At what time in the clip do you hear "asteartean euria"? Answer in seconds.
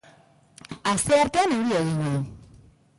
0.93-1.85